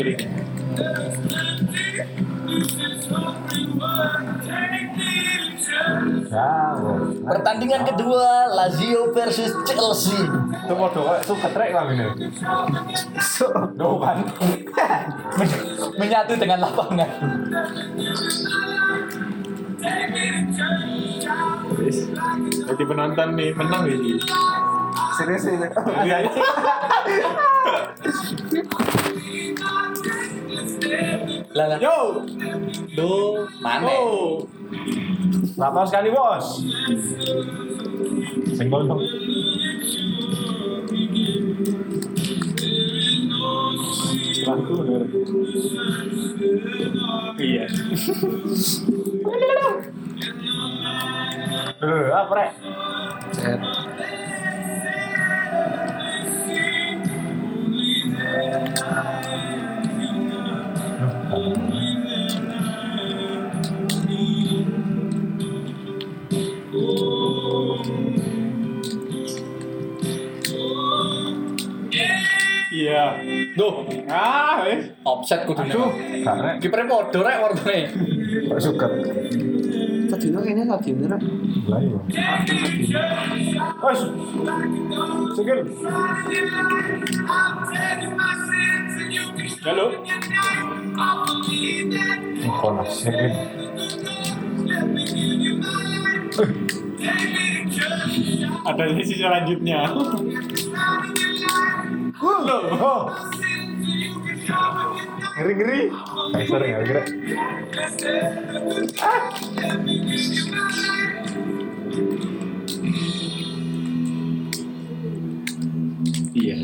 Ya, 6.31 6.51
bos. 6.79 7.19
Pertandingan 7.27 7.83
kedua 7.83 8.47
Lazio 8.55 9.11
versus 9.11 9.51
Chelsea. 9.67 10.15
Itu 10.63 10.73
mau 10.79 10.87
doa 10.91 11.19
suka 11.23 11.47
trek 11.51 11.75
lah 11.75 11.91
ini. 11.91 12.07
Doa 13.75 13.95
kan. 13.99 14.17
Men- 15.39 15.59
Menyatu 15.99 16.33
dengan 16.39 16.59
lapangan. 16.63 17.09
Jadi 22.61 22.83
penonton 22.87 23.29
nih 23.35 23.49
menang 23.51 23.83
ini. 23.91 24.15
Serius 25.19 25.43
ini. 25.51 25.67
Lah 31.51 31.65
lah. 31.67 31.77
Yo, 31.83 32.23
Do 32.95 33.43
mana? 33.59 33.83
oh, 33.91 34.47
Lama 35.59 35.83
sekali 35.83 36.07
bos. 36.09 36.63
Senggol 38.55 38.87
dong. 38.87 39.03
Serangku 44.31 44.71
bener. 44.79 45.01
Iya. 47.41 47.65
Eh, 51.81 52.05
apa 52.13 52.33
rek? 52.37 52.51
Iya. 53.35 53.55
Ah, 74.11 74.59
wes. 74.67 74.91
offset 75.07 75.47
kudu. 75.47 75.63
Karena 76.27 76.59
Kipernya 76.59 76.85
podo 76.91 77.19
rek 77.23 77.37
warnane. 77.39 77.79
kok 78.51 78.59
suka. 78.59 78.87
Tadi 80.11 80.27
kayaknya 80.27 80.67
lagi. 80.67 80.91
Bos. 83.79 83.99
Sikil. 85.39 85.59
Halo. 89.63 89.85
Konas 92.59 92.91
sikil. 92.91 93.31
Ada 98.61 98.83
sesi 98.99 99.15
selanjutnya. 99.15 99.79
Loh. 102.21 103.40
Ngeri 105.37 105.53
ngeri. 105.57 105.81
Kayak 106.31 106.47
sering 106.47 106.71
ngeri 106.71 106.85
ngeri. 106.85 107.03
Iya. 116.31 116.55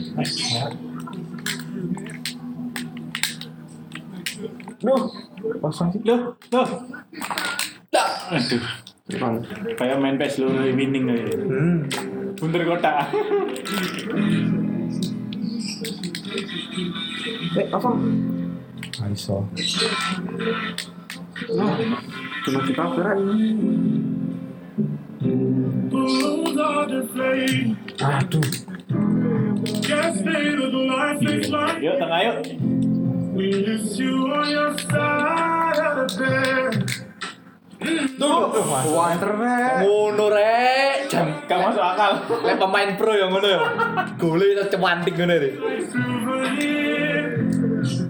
Duh. 4.81 5.03
Kosong 5.61 5.89
sih. 5.95 6.01
Loh, 6.05 6.37
loh. 6.53 6.67
Aduh. 8.31 8.63
Kayak 9.79 9.97
main 10.03 10.19
PES 10.19 10.43
lu 10.43 10.51
winning 10.75 11.07
aja. 11.07 11.35
Hmm. 11.39 11.87
Bunter 12.35 12.61
kotak. 12.67 13.07
Eh, 16.77 17.65
apa? 17.73 17.89
Aiso. 19.01 19.49
Nah, 21.57 21.73
cuma 22.45 22.59
kita 22.69 22.83
Rek. 22.85 23.17
Aduh. 27.97 28.47
Yuk, 31.81 31.95
tengah 31.97 32.19
yuk. 32.21 32.37
Tuh. 38.17 38.49
Water 38.89 39.31
rek. 39.37 39.73
Ngono 39.85 40.25
rek. 40.33 40.95
Jam 41.07 41.29
Gak 41.45 41.57
masuk 41.61 41.83
akal. 41.85 42.11
Lek 42.41 42.57
pemain 42.57 42.89
pro 42.97 43.13
yang 43.13 43.29
ngono 43.29 43.47
ya. 43.47 43.59
Gole 44.17 44.57
terus 44.57 44.69
cemantik 44.73 45.13
ngono 45.13 45.33
deh. 45.37 45.53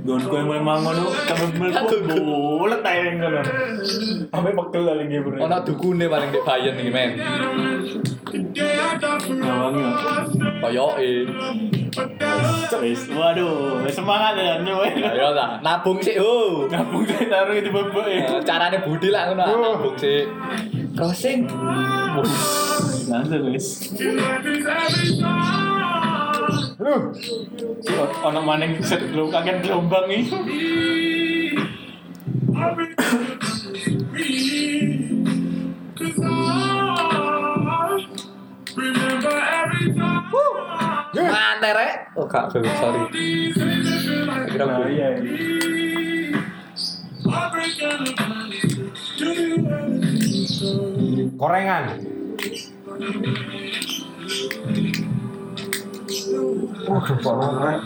Gon 0.08 0.23
kowe 0.23 0.39
memang 0.39 0.88
ngono 0.88 1.12
sampe 1.28 1.45
mlebu 1.60 2.00
bulet 2.23 2.80
ae 2.80 3.12
ngono. 3.19 3.41
Sampe 4.32 4.50
pegel 4.56 4.82
lagi 4.88 5.04
nggih 5.12 5.21
bro. 5.21 5.36
Ono 5.43 5.58
dukune 5.67 6.06
paling 6.08 6.30
di 6.32 6.39
Bayern 6.47 6.80
iki 6.80 6.91
men. 6.95 7.12
Ngawangnya. 9.28 9.89
Koyoke. 10.63 11.12
Wis, 12.78 13.10
waduh, 13.10 13.82
wis 13.82 13.97
semangat 13.97 14.38
ya 14.38 14.62
nyowe. 14.62 14.86
Ayo 14.86 15.34
ta, 15.34 15.60
nabung 15.65 16.00
sih 16.00 16.15
ho. 16.15 16.69
Ngabung 16.69 17.04
saya 17.10 17.26
taruh 17.28 17.58
di 17.58 17.71
bebek 17.73 18.06
ya. 18.08 18.38
Carane 18.45 18.78
budi 18.86 19.10
lah 19.12 19.34
ngono, 19.34 19.43
nabung 19.43 19.97
sih. 20.00 20.23
Crossing. 20.95 21.50
Wus. 22.15 22.32
Nanti 23.12 23.38
wis. 23.43 23.91
Lu. 26.78 27.10
Ono 28.28 28.40
maning 28.46 28.78
set 28.86 29.02
lu 29.18 29.34
kaget 29.34 29.66
gelombang 29.66 30.06
iki. 30.13 30.30
Mantai 41.18 41.72
rek. 41.74 41.94
Oh 42.13 42.28
kak, 42.30 42.54
sorry. 42.54 43.02
Kira 44.54 44.66
Nah, 44.70 44.78
gue. 44.78 44.90
iya. 44.94 45.10
Korengan. 51.38 51.84
Waduh, 56.88 57.58
rek. 57.65 57.80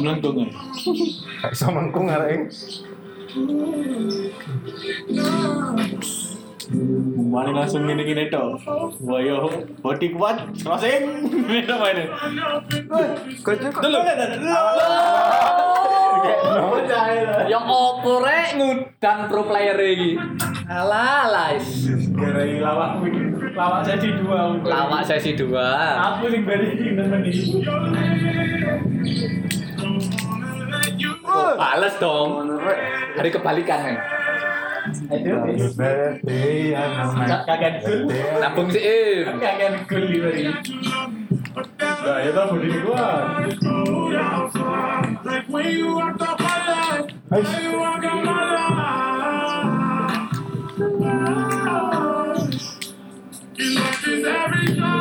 Melengkung 0.00 0.36
ya? 0.38 0.48
Iso 1.50 1.66
arek. 1.70 2.40
Langsung 7.34 7.84
gini-gini 7.84 8.32
toh. 8.32 8.56
Wayo, 9.04 9.50
body 9.84 10.16
kuat, 10.16 10.48
crossing. 10.62 11.28
Ini. 11.44 12.04
Yang 17.50 17.64
opo 17.68 18.24
rek 18.24 18.56
ngundang 18.56 19.20
pro 19.28 19.42
player 19.44 19.76
iki. 19.76 20.16
Alah, 20.70 21.28
alah. 21.28 21.60
Garai 22.14 22.62
lawak 22.62 23.04
lawak 23.54 23.80
sesi 23.86 24.08
dua. 24.18 24.38
Lawak 24.60 25.02
sesi 25.06 25.30
2. 25.32 25.54
Aku 26.10 26.24
sing 26.28 26.42
beri 26.42 26.68
temen 26.74 27.20
iki. 27.22 27.62
Oh, 31.24 31.50
Bales 31.58 31.94
dong. 31.98 32.28
Hari 33.14 33.30
kebalikan 33.30 33.78
men. 33.80 33.96
Aduh, 35.08 35.48
wis. 35.48 35.72
Birthday 35.72 36.76
Ka- 37.24 37.44
Kaget 37.48 37.74
gul. 37.82 38.00
Nabung 38.36 38.68
sih. 38.68 39.24
Kaget 39.24 39.74
gul 39.88 40.04
di. 40.04 40.18
Nah, 42.04 42.18
ya 42.20 42.30
tau 42.34 42.52
body 53.54 54.66
kuat. 54.66 54.94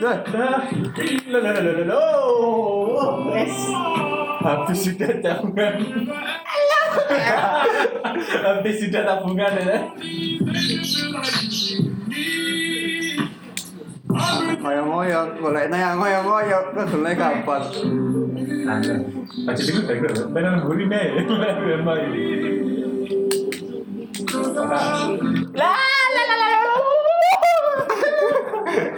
Dah. 0.00 0.24
Dah. 0.32 0.64
Lo 1.28 1.38
lo 1.44 1.50
lo 1.52 1.70
lo 1.76 1.84
lo. 1.84 2.00
Wes. 3.28 3.52
Habis 4.40 4.88
sudah 4.88 5.20
tabungan. 5.20 5.76
Habis 8.40 8.76
sudah 8.80 9.04
tabungan 14.12 14.50
ya. 14.50 14.58
Ngoyong-ngoyong, 14.60 15.28
goleknya 15.38 15.78
yang 15.78 15.96
ngoyong-ngoyong, 15.98 16.66
kok 16.74 16.86
golek 16.90 17.14
kapan? 17.18 17.62
Aja 19.50 19.62
dikit 19.62 19.84
deh, 19.88 19.96
benar 20.30 20.62
gurih 20.62 20.86
deh. 20.86 21.06
Memang 21.26 21.98
ini. 22.10 22.24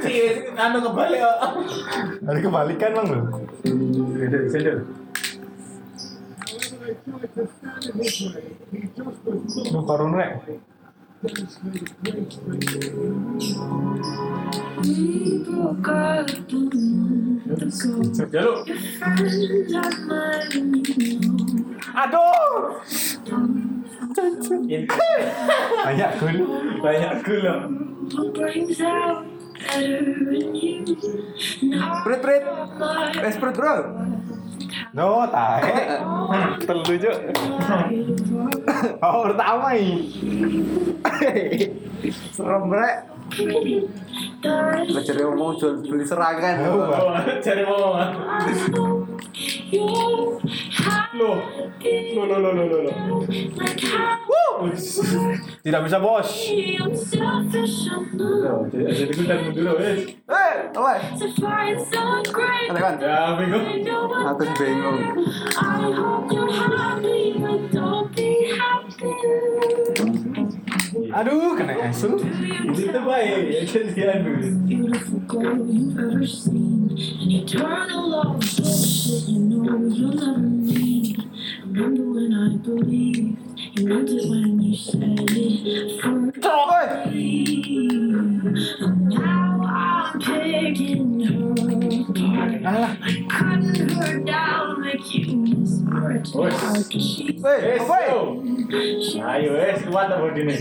Si 0.02 0.14
anu 0.58 0.78
kebalik. 0.82 1.20
Ada 2.26 2.38
kebalikan 2.42 2.90
bang 2.92 3.06
lu. 3.06 3.20
Sendiri, 3.62 4.38
sendiri. 4.50 4.82
Nuh 9.72 9.82
karun 9.86 10.12
rek. 10.18 10.32
Quero. 11.22 11.46
Aduh. 21.94 22.74
Banyak 25.86 26.10
gula. 26.18 26.42
Banyak 26.82 27.14
gula. 27.22 27.54
Prit, 32.02 32.18
prit. 32.18 32.42
Bro. 33.54 33.74
No, 34.92 35.26
tahe. 35.28 35.98
Telu 36.64 36.94
juk. 37.00 37.16
Oh, 39.02 39.26
pertama 39.26 39.74
ini. 39.74 40.12
Serem 42.32 42.68
brek. 42.70 42.96
Belajar 44.92 45.14
ngomong 45.24 45.56
jual 45.56 45.80
beli 45.86 46.04
serangan. 46.04 46.54
Cari 47.40 47.62
mau. 47.64 47.96
you 49.72 49.88
Loh. 51.12 51.36
Loh, 52.16 52.24
loh, 52.24 52.38
loh, 52.40 52.52
loh, 52.52 52.66
loh, 52.68 52.80
loh. 52.84 52.94
like 53.56 53.80
how 53.84 54.64
Tidak 55.64 55.80
bisa 55.84 55.98
bos. 56.00 56.28
Enough 56.48 57.52
Jadi 58.72 59.12
kita 59.12 59.34
dulu, 59.52 59.72
eh. 59.80 59.96
Great. 60.72 62.70
Ada 62.72 62.80
kan? 62.80 62.94
Ya, 62.96 63.36
bingung. 63.36 63.66
Aku 64.24 64.44
bingung. 64.56 64.98
Aduh, 71.12 71.52
kena 71.52 71.76
asu. 71.92 72.16
Itu 72.72 73.00
baik. 73.04 73.68
Jadi 73.68 74.00
anu. 74.00 74.32
Beautiful 74.64 75.20
girl 75.28 75.60
you've 75.68 76.00
ever 76.00 76.24
seen. 76.24 76.88
An 76.96 77.28
eternal 77.28 78.08
love 78.08 78.40
that 78.40 79.28
you 79.28 79.44
know 79.44 79.76
you'll 79.92 80.16
never 80.16 80.40
need. 80.40 81.20
Remember 81.68 82.16
when 82.16 82.32
I 82.32 82.56
believed 82.56 83.36
you 83.76 83.88
meant 83.88 84.08
it 84.08 84.24
when 84.24 84.56
you 84.60 84.72
said 84.72 85.20
it 85.20 86.00
for 86.00 86.16
me. 86.16 86.32
And 88.80 89.08
now 89.08 89.61
I'm 90.12 90.20
picking 90.20 91.20
her 91.24 91.52
apart. 91.52 92.62
Alah. 92.62 92.98
I'm 93.00 93.28
cutting 93.28 93.88
her 93.96 94.20
down 94.20 94.82
like 94.82 95.14
you 95.14 95.38
whispered 95.40 96.24
to 96.26 96.38
Oi. 96.38 96.50
her 96.50 96.84
'cause 96.84 97.06
she's 97.16 97.44
Eh, 97.44 97.78
apa? 97.80 97.98
she 99.02 99.18
Ayo, 99.24 99.52
eh, 99.56 99.74
kuat 99.88 100.12
apa 100.12 100.28
gini? 100.36 100.56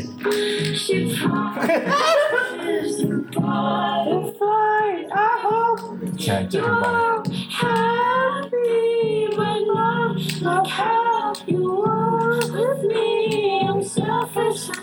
She 0.75 1.11
promises 1.19 3.03
a 3.03 3.11
butterfly. 3.35 4.89
I 5.11 5.31
hope 5.43 5.99
Jajan 6.15 6.53
you're 6.55 7.23
happy, 7.51 9.27
but 9.35 9.59
not 9.67 10.15
like 10.47 10.67
how 10.71 11.33
you 11.45 11.63
were 11.83 12.39
with 12.55 12.81
me. 12.87 13.67
I'm 13.67 13.83
selfish, 13.83 14.71
I 14.71 14.79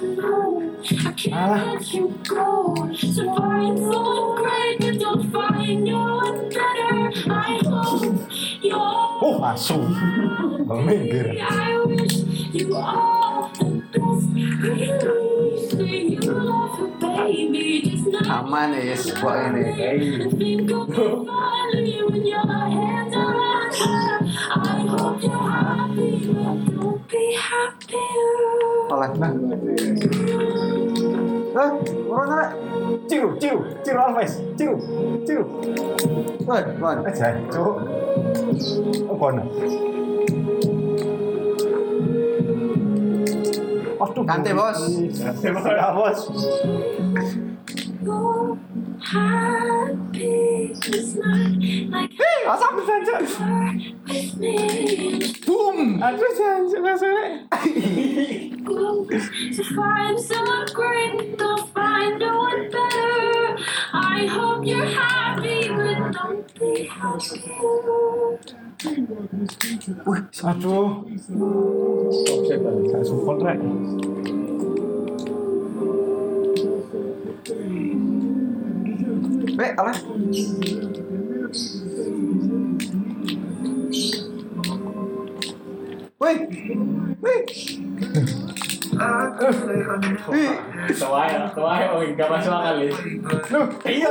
know. 0.92 1.09
I 1.09 1.12
can't 1.12 1.66
let 1.66 1.94
you 1.94 2.18
go. 2.29 2.92
So 2.94 3.35
find 3.35 3.79
someone 3.79 4.37
great, 4.37 4.81
but 4.81 4.98
don't 4.98 5.31
find 5.31 5.85
no 5.85 6.16
one 6.16 6.48
better. 6.48 7.12
I 7.31 7.61
hope 7.64 8.31
you're. 8.62 8.79
Oh, 8.79 9.40
asu. 9.42 9.79
Minggir. 10.68 11.40
I 11.40 11.79
wish 11.85 12.16
you 12.53 12.77
all 12.77 13.51
the 13.59 13.64
best. 13.92 14.27
Please 14.61 15.70
say 15.70 15.98
you 16.14 16.20
love 16.20 16.79
her, 16.79 16.88
baby. 17.01 17.83
Just 17.83 18.07
not 18.07 18.27
Aman 18.29 18.72
ya, 18.74 18.92
yes, 18.92 19.11
buat 19.18 19.53
ini. 19.53 19.74
Oleh. 28.88 29.11
Nah. 29.20 30.28
Eh, 31.59 31.71
orang 32.07 32.31
rek. 32.38 32.51
Ciru, 33.11 33.35
ciru, 33.42 33.59
ciru 33.83 33.99
Alves, 33.99 34.33
ciru, 34.55 34.79
ciru. 35.27 35.42
Woi, 36.47 36.62
Bon. 36.79 36.97
Aja, 37.03 37.35
cuk. 37.51 37.77
Oh, 39.11 39.16
kono. 39.18 39.42
Aduh. 43.99 44.23
Kante, 44.23 44.55
Bos. 44.55 44.79
Kante, 45.18 45.49
Bos. 45.51 45.66
Ya, 45.66 45.88
Bos. 45.90 46.21
You're 48.07 48.55
happy, 49.03 50.71
it's 50.79 51.18
not 51.18 51.59
like 51.90 52.14
Asam 52.47 52.75
saja. 52.87 53.14
you're 53.18 53.99
with 54.07 54.31
me. 54.38 54.55
Boom. 55.42 55.99
Aduh, 55.99 56.31
saja 56.38 56.79
rasanya. 56.79 58.47
Go 58.88 59.05
to 59.05 59.64
find 59.77 60.18
someone 60.18 60.66
great, 60.72 61.37
don't 61.37 61.68
find 61.74 62.18
no 62.18 62.38
one 62.38 62.70
better. 62.70 63.59
I 63.92 64.24
hope 64.24 64.64
you're 64.64 64.87
happy, 64.87 65.68
but 65.68 66.12
don't 66.12 66.48
be 66.59 66.88
happier. 66.88 68.40
Aduh. 70.48 71.05
Gak 72.88 73.05
support 73.05 73.44
rek. 73.44 73.61
Eh, 79.61 79.72
alah. 79.77 79.98
Woi. 86.16 86.35
Wih. 90.29 90.53
Tawaya, 90.99 91.47
tawaya, 91.55 91.87
oh 91.95 92.03
gak 92.19 92.29
masuk 92.29 92.53
akal 92.53 92.77
ya. 92.83 92.91
Iya. 93.87 94.09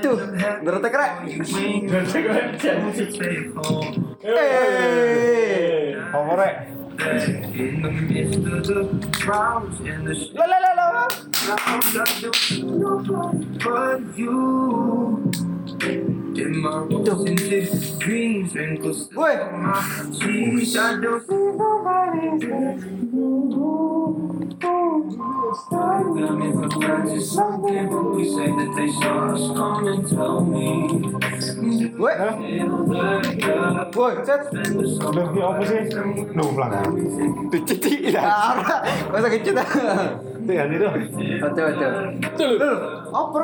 Tuh, 0.00 0.16
ngeretek 0.64 0.94
rek. 0.94 1.12
Eh, 4.24 5.92
lah. 16.34 16.82
Woi. 19.14 19.34
Woi. 31.94 32.14
Woi, 33.94 34.12
cet. 34.26 34.50
Loh, 35.14 35.26
ini 35.30 35.40
apa 35.40 35.62
sih? 35.62 35.80
Loh, 36.34 36.48
pelanggan. 36.50 36.90
Diciti 37.54 38.10
ya. 38.10 38.22
Ora, 38.58 38.82
masa 39.14 39.28
kecil 39.30 39.54
dah. 39.54 39.68
Itu 40.42 40.52
ya, 40.52 40.66
itu. 40.66 40.88
Betul, 41.38 41.64
betul. 41.70 41.92
Betul. 42.18 42.52
Apa 43.14 43.38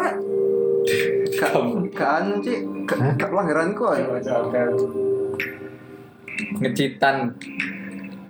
gak 1.91 2.11
anu 2.23 2.41
sih, 2.45 2.63
gak, 2.87 2.99
gak 3.17 3.29
pelanggaran 3.31 3.73
kok. 3.73 3.97
Ngecitan. 6.61 7.35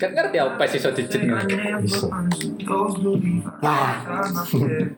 Kan 0.01 0.17
ngerti 0.17 0.41
apa 0.41 0.65
sih 0.65 0.81
so 0.81 0.89
dicit. 0.97 1.29
Lah, 3.61 4.01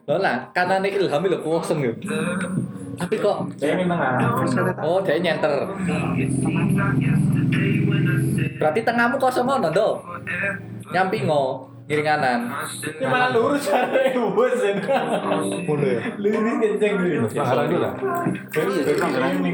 lo 0.07 0.17
lah, 0.23 0.47
katanya 0.55 0.87
ilham 0.87 1.27
lo 1.27 1.39
kosong 1.43 1.83
yo. 1.83 1.91
Tapi 2.95 3.19
kok, 3.19 3.51
oh 4.79 4.99
dia 5.03 5.19
nyenter. 5.19 5.67
Berarti 8.63 8.81
tengahmu 8.87 9.19
kosong 9.19 9.43
ngono 9.43 9.75
do. 9.75 9.99
Nyampi 10.95 11.27
ngo. 11.27 11.72
Kiri 11.93 12.09
kanan. 12.09 12.49
Ini 12.81 13.05
malah 13.05 13.29
lurus 13.37 13.69
cara 13.69 13.93
bos 14.17 14.57
Mulu 15.69 15.85
ya. 15.85 16.01
Lurus 16.17 16.57
kenceng 16.65 16.93
gitu. 17.05 17.29
Sekarang 17.37 17.69
juga. 17.69 17.91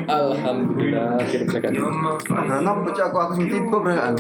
Alhamdulillah 0.06 1.18
kiri 1.26 1.44
belakang. 1.50 1.74
Karena 2.30 2.70
bocah 2.78 3.04
aku 3.10 3.18
aku 3.18 3.32
sing 3.42 3.46
tiba 3.50 3.78
beraan. 3.82 4.14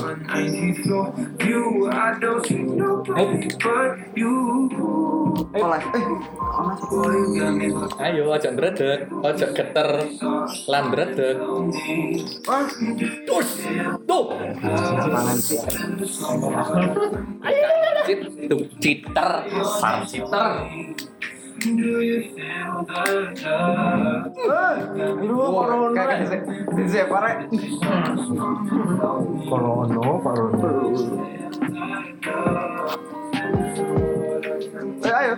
Oleh, 5.38 5.80
eh, 5.94 6.04
Ayo 8.02 8.26
ojo 8.26 8.48
ndredeg, 8.50 9.06
ojo 9.22 9.46
geter 9.54 9.88
lan 10.66 10.82
ndredeg. 10.90 11.36
wah, 12.42 12.66
Tus. 13.22 13.48
Tuh 14.08 14.24
cheat 18.08 18.20
itu 18.24 18.56
cheater 18.80 19.30
farm 19.76 20.08
cheater 20.08 20.64
Lu 25.18 25.42
Corona. 25.50 25.90
Kagak 25.90 26.30
sih. 26.30 27.02
pare. 27.10 27.50
Corona, 29.50 29.98
ayo. 35.02 35.34